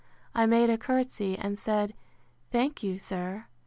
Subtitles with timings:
[0.33, 1.93] I made a courtesy, and said,
[2.51, 3.45] Thank you, sir.